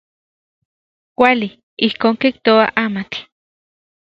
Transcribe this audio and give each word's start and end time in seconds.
Kuali, 1.17 1.47
ijkon 1.89 2.15
kijtoa 2.21 2.65
amatl. 2.85 3.21